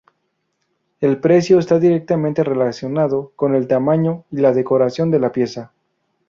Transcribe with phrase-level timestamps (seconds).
[0.99, 5.73] El precio está directamente relacionado con el tamaño y la decoración de la pieza.